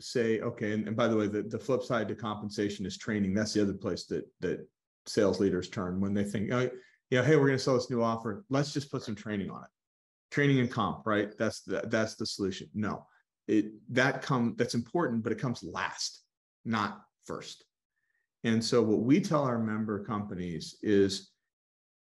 [0.00, 3.34] say, okay, and, and by the way, the, the flip side to compensation is training.
[3.34, 4.66] That's the other place that that
[5.06, 6.68] sales leaders turn when they think, oh,
[7.10, 8.44] yeah, hey, we're going to sell this new offer.
[8.48, 9.70] Let's just put some training on it
[10.32, 11.36] training and comp, right?
[11.38, 12.68] That's the, that's the solution.
[12.74, 13.06] No,
[13.46, 16.22] it that come that's important, but it comes last,
[16.64, 17.64] not first.
[18.42, 21.30] And so what we tell our member companies is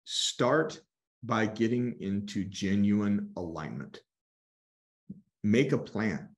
[0.05, 0.81] start
[1.23, 3.99] by getting into genuine alignment.
[5.43, 6.29] Make a plan.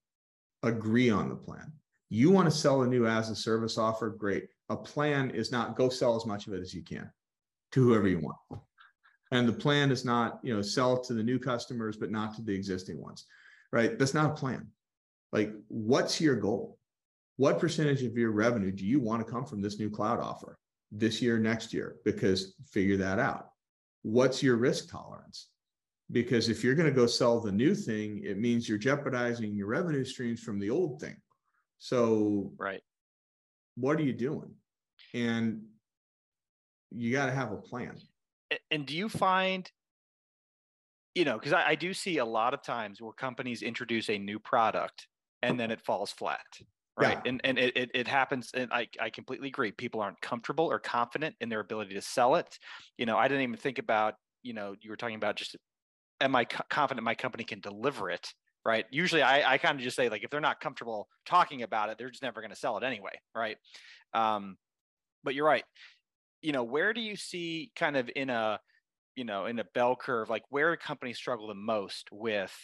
[0.65, 1.73] Agree on the plan.
[2.09, 4.49] You want to sell a new as a service offer, great.
[4.73, 7.11] A plan is not go sell as much of it as you can
[7.73, 8.63] to whoever you want.
[9.31, 12.43] And the plan is not, you know, sell to the new customers, but not to
[12.43, 13.27] the existing ones,
[13.71, 13.99] right?
[13.99, 14.67] That's not a plan.
[15.31, 16.79] Like, what's your goal?
[17.37, 20.59] What percentage of your revenue do you want to come from this new cloud offer
[20.91, 21.97] this year, next year?
[22.05, 23.51] Because figure that out.
[24.03, 25.49] What's your risk tolerance?
[26.11, 29.67] Because if you're going to go sell the new thing, it means you're jeopardizing your
[29.67, 31.17] revenue streams from the old thing.
[31.79, 32.83] So, Right.
[33.77, 34.55] what are you doing?
[35.15, 35.63] And
[36.91, 37.99] you got to have a plan.
[38.71, 39.71] And do you find,
[41.15, 44.19] you know, because I, I do see a lot of times where companies introduce a
[44.19, 45.07] new product
[45.43, 46.41] and then it falls flat.
[46.99, 47.19] Right.
[47.25, 47.31] Yeah.
[47.31, 48.51] And and it, it, it happens.
[48.55, 49.73] And I, I completely agree.
[49.73, 52.59] People aren't comfortable or confident in their ability to sell it.
[52.99, 55.57] You know, I didn't even think about, you know, you were talking about just,
[56.21, 58.29] am I co- confident my company can deliver it?
[58.65, 58.85] Right.
[58.91, 61.97] Usually I, I kind of just say, like, if they're not comfortable talking about it,
[61.99, 63.19] they're just never going to sell it anyway.
[63.35, 63.57] Right.
[64.13, 64.57] Um,
[65.25, 65.65] but you're right.
[66.43, 68.61] You know, where do you see kind of in a,
[69.17, 72.55] you know, in a bell curve, like where companies struggle the most with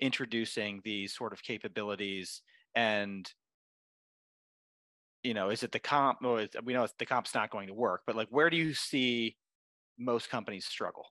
[0.00, 2.42] introducing these sort of capabilities
[2.74, 3.30] and
[5.22, 6.18] you know, is it the comp?
[6.22, 9.36] We know the comp's not going to work, but like, where do you see
[9.98, 11.06] most companies struggle?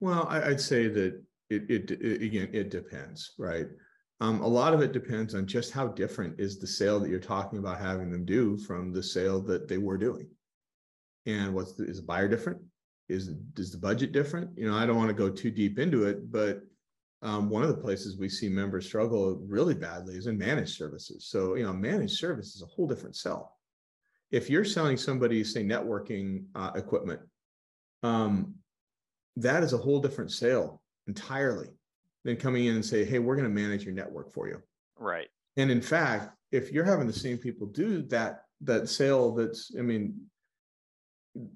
[0.00, 3.66] Well, I'd say that it, it, it- again, it depends, right?
[4.20, 7.20] Um, a lot of it depends on just how different is the sale that you're
[7.20, 10.30] talking about having them do from the sale that they were doing.
[11.26, 12.60] And what's the, is the buyer different?
[13.08, 14.50] Is is the budget different?
[14.56, 16.62] You know, I don't want to go too deep into it, but
[17.22, 21.26] um, one of the places we see members struggle really badly is in managed services.
[21.28, 23.56] So, you know, managed service is a whole different sell.
[24.30, 27.20] If you're selling somebody, say, networking uh, equipment,
[28.02, 28.54] um,
[29.36, 31.68] that is a whole different sale entirely
[32.24, 34.60] than coming in and say, hey, we're going to manage your network for you.
[34.98, 35.28] Right.
[35.56, 39.82] And in fact, if you're having the same people do that, that sale that's, I
[39.82, 40.14] mean,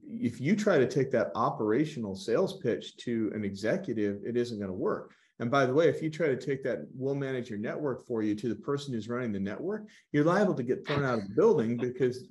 [0.07, 4.71] if you try to take that operational sales pitch to an executive, it isn't going
[4.71, 5.15] to work.
[5.39, 8.23] And by the way, if you try to take that, we'll manage your network for
[8.23, 11.29] you to the person who's running the network, you're liable to get thrown out of
[11.29, 12.29] the building because you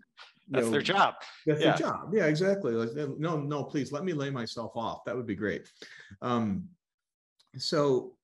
[0.49, 1.15] That's know, their job.
[1.45, 1.69] that's Yeah.
[1.69, 2.13] their job.
[2.13, 2.73] Yeah, exactly.
[2.73, 5.05] Like, no, no, please let me lay myself off.
[5.05, 5.67] That would be great.
[6.21, 6.69] Um,
[7.57, 8.15] so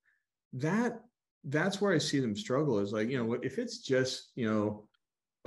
[0.52, 1.00] that
[1.48, 4.88] that's where I see them struggle is like, you know, if it's just, you know,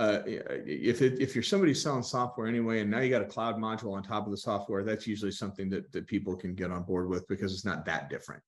[0.00, 3.56] uh, if it, if you're somebody selling software anyway, and now you got a cloud
[3.58, 6.84] module on top of the software, that's usually something that that people can get on
[6.84, 8.42] board with because it's not that different.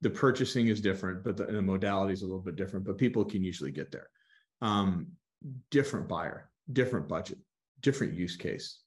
[0.00, 3.22] The purchasing is different, but the, the modality is a little bit different, but people
[3.22, 4.08] can usually get there.
[4.62, 5.08] Um,
[5.70, 7.38] different buyer, different budget,
[7.82, 8.78] different use case.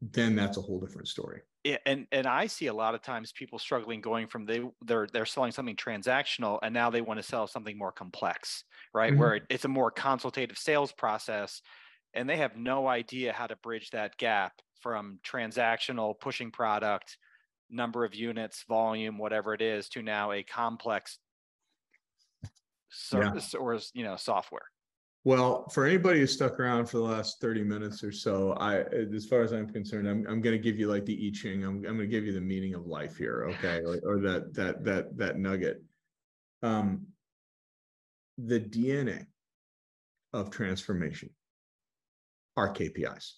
[0.00, 1.42] Then that's a whole different story.
[1.62, 5.06] Yeah, and and I see a lot of times people struggling going from they they're
[5.12, 9.12] they're selling something transactional and now they want to sell something more complex, right?
[9.12, 9.18] Mhm.
[9.18, 11.60] Where it, it's a more consultative sales process,
[12.14, 17.18] and they have no idea how to bridge that gap from transactional pushing product,
[17.70, 21.18] number of units, volume, whatever it is, to now a complex
[22.90, 24.66] service or you know software.
[25.24, 28.80] Well, for anybody who's stuck around for the last 30 minutes or so, I,
[29.14, 31.62] as far as I'm concerned, I'm, I'm going to give you like the I Ching.
[31.62, 33.44] I'm, I'm going to give you the meaning of life here.
[33.50, 33.80] Okay.
[33.84, 35.82] Or, or that, that, that, that nugget.
[36.62, 37.06] Um,
[38.38, 39.26] the DNA
[40.32, 41.28] of transformation
[42.56, 43.32] are KPIs.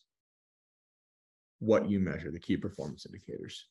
[1.58, 3.66] What you measure, the key performance indicators.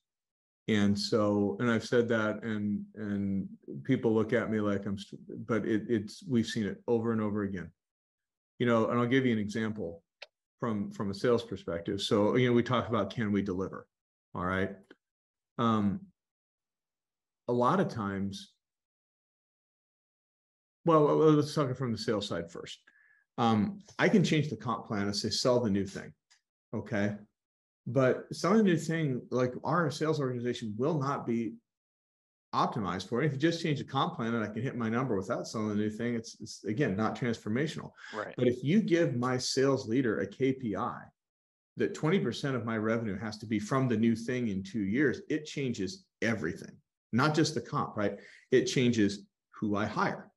[0.68, 3.48] And so, and I've said that and, and
[3.84, 4.98] people look at me like I'm,
[5.46, 7.72] but it, it's, we've seen it over and over again
[8.62, 10.04] you know, and I'll give you an example
[10.60, 12.00] from from a sales perspective.
[12.00, 13.88] So, you know, we talk about can we deliver?
[14.36, 14.70] All right.
[15.58, 16.02] Um,
[17.48, 18.54] a lot of times.
[20.86, 22.78] Well, let's talk from the sales side first.
[23.40, 26.14] Um, I can change the comp plan and say, sell the new thing.
[26.72, 27.16] Okay.
[27.88, 31.56] But selling the new thing, like our sales organization will not be
[32.54, 33.22] optimized for.
[33.22, 35.70] If you just change the comp plan and I can hit my number without selling
[35.70, 37.92] the new thing, it's, it's again, not transformational.
[38.14, 38.34] Right.
[38.38, 41.02] But if you give my sales leader a KPI
[41.78, 45.22] that 20% of my revenue has to be from the new thing in two years,
[45.30, 46.76] it changes everything,
[47.14, 48.20] not just the comp, right?
[48.52, 50.30] It changes who I hire.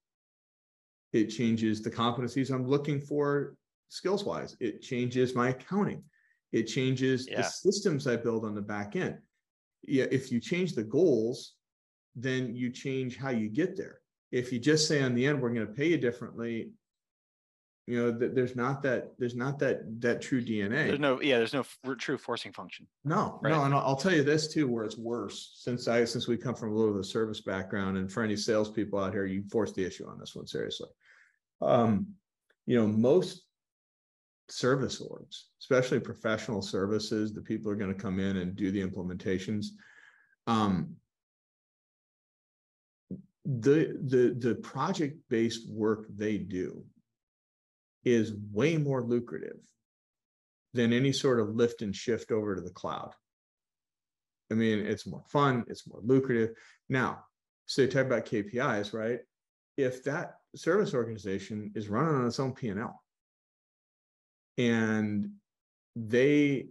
[1.13, 3.57] It changes the competencies I'm looking for
[3.89, 4.57] skills wise.
[4.61, 6.03] It changes my accounting.
[6.53, 7.39] It changes Yeah.
[7.39, 9.19] the systems I build on the back end.
[9.83, 11.55] Yeah, if you change the goals,
[12.17, 14.01] then you change how you get there.
[14.33, 16.71] If you just say on the end, we're going to pay you differently,
[17.87, 20.87] you know, that there's not that, there's not that, that true DNA.
[20.89, 22.87] There's no, yeah, there's no f- true forcing function.
[23.05, 23.51] No, Right.
[23.51, 26.37] no, and I'll I'll tell you this too, where it's worse, since I, since we
[26.37, 29.43] come from a little of the service background, and for any salespeople out here, you
[29.51, 30.89] force the issue on this one seriously.
[31.61, 32.07] Um,
[32.67, 33.43] you know, most
[34.49, 39.67] service orgs, especially professional services, the people are gonna come in and do the implementations.
[40.47, 40.97] Um.
[43.45, 46.85] The, the, the project-based work they do
[48.05, 49.61] is way more lucrative
[50.73, 53.13] than any sort of lift and shift over to the cloud.
[54.51, 56.51] I mean, it's more fun, it's more lucrative.
[56.89, 57.25] Now,
[57.67, 59.21] so you talk about KPIs, right?
[59.77, 63.03] If that service organization is running on its own P and L
[64.59, 65.31] and
[65.97, 66.69] they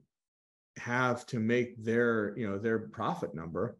[0.77, 3.77] have to make their, you know, their profit number,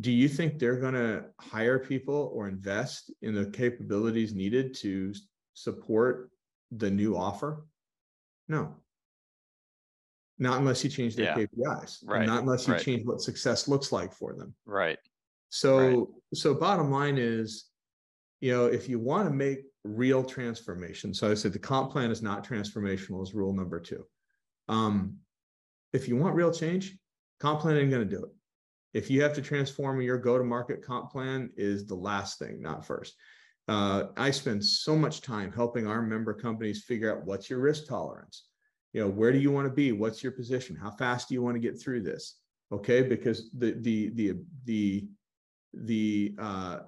[0.00, 5.12] do you think they're going to hire people or invest in the capabilities needed to
[5.54, 6.30] support
[6.70, 7.66] the new offer?
[8.48, 8.76] No.
[10.38, 11.46] Not unless you change their Yeah.
[11.46, 12.04] KPIs.
[12.04, 12.82] Right, Not unless you right.
[12.82, 14.54] change what success looks like for them.
[14.66, 14.98] Right.
[15.48, 17.64] So, so bottom line is,
[18.40, 22.10] you know, if you want to make real transformation, so I said the comp plan
[22.10, 24.04] is not transformational is rule number two.
[24.68, 25.16] Um,
[25.92, 26.96] if you want real change,
[27.40, 28.30] comp plan ain't gonna do it.
[28.94, 33.14] If you have to transform your go-to-market comp plan is the last thing, not first.
[33.68, 37.86] Uh, I spend so much time helping our member companies figure out what's your risk
[37.86, 38.44] tolerance.
[38.94, 39.92] You know, where do you want to be?
[39.92, 40.74] What's your position?
[40.74, 42.38] How fast do you want to get through this?
[42.72, 44.34] Okay, because the the the
[44.64, 45.08] the
[45.74, 46.78] the uh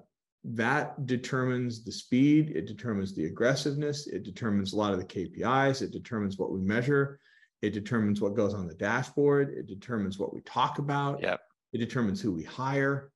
[0.43, 5.83] that determines the speed, it determines the aggressiveness, it determines a lot of the KPIs,
[5.83, 7.19] it determines what we measure,
[7.61, 11.21] it determines what goes on the dashboard, it determines what we talk about.
[11.21, 11.41] Yep.
[11.73, 13.11] It determines who we hire.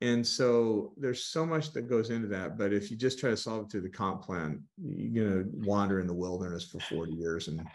[0.00, 3.36] And so there's so much that goes into that, but if you just try to
[3.36, 7.48] solve it through the comp plan, you're gonna wander in the wilderness for 40 years
[7.48, 7.66] and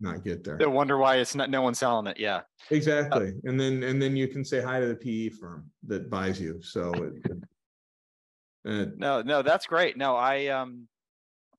[0.00, 0.58] not get there.
[0.58, 2.20] They wonder why it's not, no one's selling it.
[2.20, 2.42] Yeah.
[2.70, 3.32] Exactly.
[3.44, 6.60] And then, and then you can say hi to the PE firm that buys you.
[6.62, 6.92] So.
[6.94, 7.42] it- it-
[8.66, 9.96] uh, No, no, that's great.
[9.96, 10.86] No, I, um,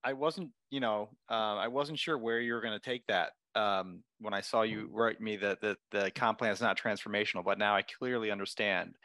[0.03, 3.31] I wasn't, you know, uh, I wasn't sure where you were going to take that.
[3.55, 7.43] Um, when I saw you write me that the, the comp plan is not transformational,
[7.43, 8.95] but now I clearly understand.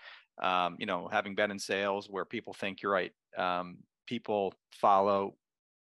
[0.43, 5.37] Um, you know, having been in sales where people think you're right, um, people follow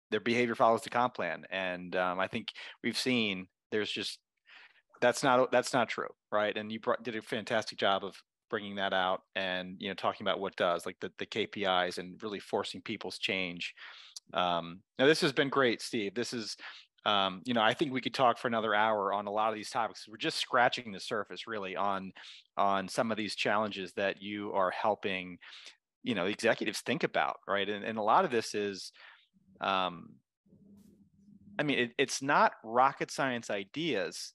[0.10, 2.54] their behavior follows the comp plan, and um, I think
[2.84, 4.20] we've seen there's just
[5.02, 6.56] that's not that's not true, right?
[6.56, 8.16] And you brought, did a fantastic job of
[8.50, 12.22] bringing that out and you know talking about what does like the, the KPIs and
[12.24, 13.74] really forcing people's change.
[14.34, 16.14] Um, now this has been great, Steve.
[16.14, 16.56] This is
[17.08, 19.56] um, you know I think we could talk for another hour on a lot of
[19.56, 20.06] these topics.
[20.08, 22.12] We're just scratching the surface really on
[22.58, 25.40] on some of these challenges that you are helping
[26.04, 27.68] you know executives think about, right?
[27.68, 28.92] And, and a lot of this is
[29.62, 30.10] um,
[31.60, 34.34] I mean, it, it's not rocket science ideas,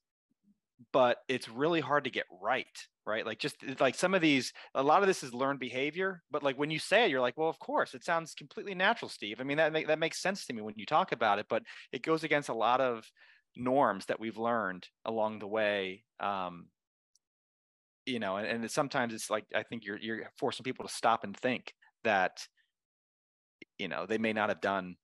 [0.93, 2.67] but it's really hard to get right,
[3.07, 3.27] right?
[3.27, 6.59] Like just like some of these, a lot of this is learned behavior, but like
[6.59, 9.41] when you say it, you're like, well, of course, it sounds completely natural, Steve.
[9.41, 11.63] I mean, that make, that makes sense to me when you talk about it, but
[11.93, 13.05] it goes against a lot of
[13.57, 16.05] norms that we've learned along the way.
[16.21, 16.69] Um,
[18.07, 20.93] you know, and, and it's, sometimes it's like I think you're you're forcing people to
[20.93, 21.73] stop and think
[22.03, 22.47] that,
[23.79, 24.97] you know, they may not have done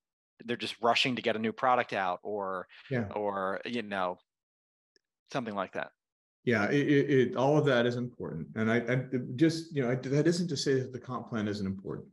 [0.44, 3.08] they're just rushing to get a new product out or Yeah.
[3.14, 4.18] or you know
[5.32, 5.90] something like that
[6.48, 8.48] Yeah, it, it, it, all of that is important.
[8.54, 9.02] And I, I
[9.36, 12.06] just, you know, I, that isn't to say that the comp plan isn't important.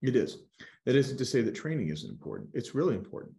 [0.00, 0.38] It is.
[0.86, 2.48] That isn't to say that training isn't important.
[2.54, 3.34] It's really important.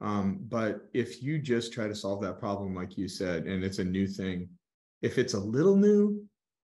[0.00, 3.78] Um, but if you just try to solve that problem, like you said, and it's
[3.78, 4.48] a new thing,
[5.02, 6.20] if it's a little new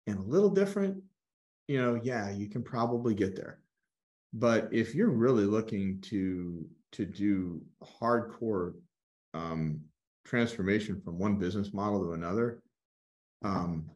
[0.08, 1.02] and a little different,
[1.70, 3.60] you know, yeah, you can probably get there.
[4.34, 8.74] But if you're really looking to to do hardcore
[9.34, 9.80] um,
[10.26, 12.62] transformation from one business model to another,
[13.46, 13.90] um,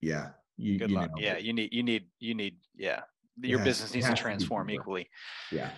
[0.00, 1.10] yeah, you, Good you luck.
[1.10, 3.00] know, Yeah, you need you need you need yeah.
[3.40, 5.08] Your business needs to has to transform equally.
[5.50, 5.70] yeah.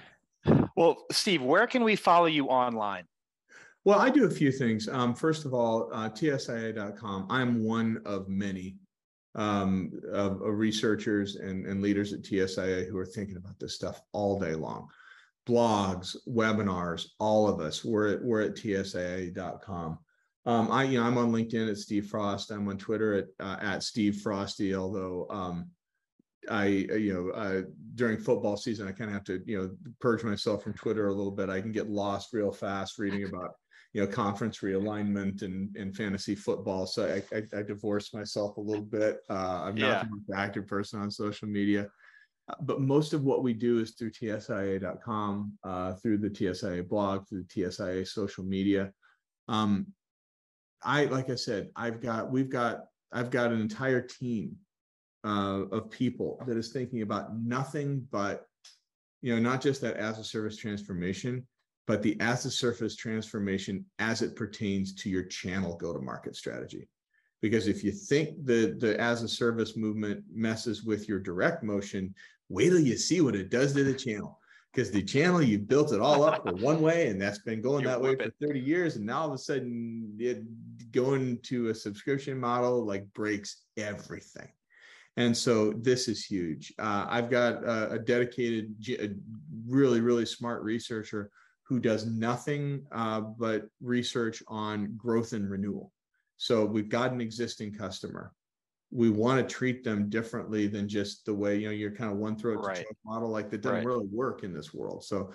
[0.76, 3.04] Well, Steve, where can we follow you online?
[3.84, 4.88] Well, I do a few things.
[4.88, 7.26] Um, first of all, uh, tsia.com.
[7.30, 8.76] I'm one of many
[9.34, 14.00] um, of, of researchers and, and leaders at TSIA who are thinking about this stuff
[14.12, 14.88] all day long.
[15.46, 17.84] Blogs, webinars, all of us.
[17.84, 19.98] We're at we're at tsia.com.
[20.46, 22.50] Um, I you know I'm on LinkedIn at Steve Frost.
[22.50, 24.74] I'm on Twitter at uh, at Steve Frosty.
[24.74, 25.70] Although um,
[26.50, 27.62] I uh, you know uh,
[27.94, 29.70] during football season I kind of have to you know
[30.00, 31.48] purge myself from Twitter a little bit.
[31.48, 33.52] I can get lost real fast reading about
[33.94, 36.86] you know conference realignment and and fantasy football.
[36.86, 39.20] So I I, I divorced myself a little bit.
[39.30, 39.88] Uh, I'm Yeah.
[39.88, 41.88] not the most active person on social media.
[42.50, 47.26] Uh, But most of what we do is through tsia.com, uh, through the TSIA blog,
[47.26, 48.92] through the TSIA social media.
[49.48, 49.86] Um,
[50.84, 54.56] I like I said, I've got we've got I've got an entire team
[55.24, 58.46] uh, of people that is thinking about nothing but
[59.22, 61.46] you know not just that as a service transformation,
[61.86, 66.36] but the as a service transformation as it pertains to your channel go to market
[66.36, 66.88] strategy.
[67.40, 72.14] Because if you think the the as a service movement messes with your direct motion,
[72.48, 74.38] wait till you see what it does to the channel.
[74.74, 77.82] Because the channel you built it all up for one way, and that's been going
[77.82, 78.34] You that way for it.
[78.40, 80.42] 30 years, and now all of a sudden it
[80.90, 84.48] going to a subscription model like breaks everything.
[85.16, 86.72] And so this is huge.
[86.78, 89.10] Uh, I've got a, a dedicated, a
[89.64, 91.30] really, really smart researcher
[91.62, 95.92] who does nothing uh, but research on growth and renewal.
[96.36, 98.32] So we've got an existing customer.
[98.94, 102.18] We want to treat them differently than just the way you know you're kind of
[102.18, 102.86] one throat Right.
[103.04, 103.28] model.
[103.28, 103.86] Like that doesn't Right.
[103.86, 105.04] really work in this world.
[105.04, 105.32] So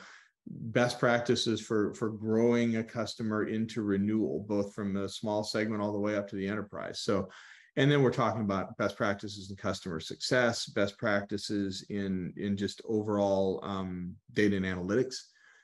[0.47, 5.91] best practices for for growing a customer into renewal, both from the small segment all
[5.91, 7.01] the way up to the enterprise.
[7.01, 7.29] So
[7.75, 12.81] and then we're talking about best practices in customer success, best practices in in just
[12.85, 15.15] overall um, data and analytics.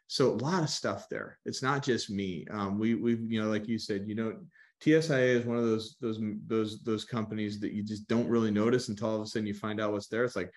[0.08, 1.40] So a lot of stuff there.
[1.46, 2.46] It's not just me.
[2.52, 4.34] Um, we we you know like you said, you know,
[4.86, 8.90] TSIA is one of those those those those companies that you just don't really notice
[8.90, 10.24] until all of a sudden you find out what's there.
[10.24, 10.52] It's like,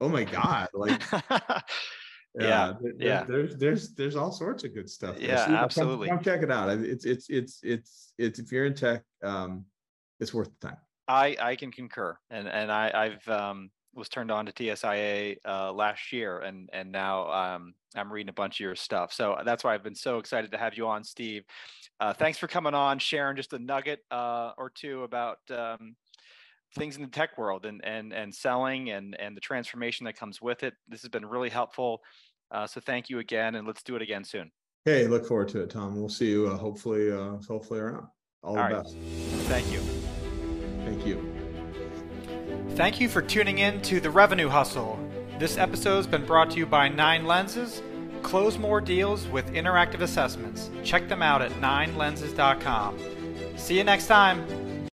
[0.00, 1.02] oh my god, like
[2.38, 3.24] Yeah, there- yeah.
[3.24, 5.16] There's there's there's all sorts of good stuff.
[5.18, 5.28] there.
[5.30, 6.08] Yeah, So, absolutely.
[6.08, 6.68] Come, check it out.
[6.68, 9.64] It's it's it's it's it's if you're in tech, um,
[10.20, 10.76] it's worth the time.
[11.08, 15.72] I I can concur, and and I I've um was turned on to TSIA uh,
[15.72, 19.12] last year, and and now um I'm reading a bunch of your stuff.
[19.12, 21.44] So that's why I've been so excited to have you on, Steve.
[21.98, 25.96] Uh, thanks for coming on, sharing just a nugget uh, or two about um,
[26.76, 30.40] things in the tech world and and and selling and and the transformation that comes
[30.40, 30.74] with it.
[30.88, 32.00] This has been really helpful.
[32.50, 34.50] Uh, so thank you again, and let's do it again soon.
[34.84, 35.98] Hey, look forward to it, Tom.
[35.98, 38.06] We'll see you uh, hopefully uh, hopefully around.
[38.42, 38.82] All, the All right.
[38.82, 38.96] best.
[39.48, 39.80] Thank you.
[40.84, 41.39] Thank you.
[42.80, 44.98] Thank you for tuning in to The Revenue Hustle.
[45.38, 47.82] This episode has been brought to you by Nine Lenses.
[48.22, 50.70] Close more deals with interactive assessments.
[50.82, 52.98] Check them out at ninelenses.com.
[53.58, 54.69] See you next time.